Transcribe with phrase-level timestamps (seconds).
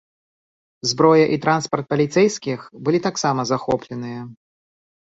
[0.91, 4.21] Зброя і транспарт паліцэйскіх былі таксама захопленыя.